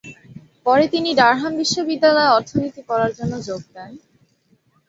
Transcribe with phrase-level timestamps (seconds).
[0.65, 3.91] পরে তিনি ডারহাম বিশ্ববিদ্যালয়ে অর্থনীতি পড়ার জন্য যোগ দেন।